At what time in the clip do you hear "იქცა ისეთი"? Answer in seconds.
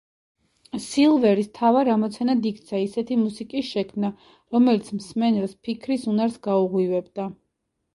2.53-3.19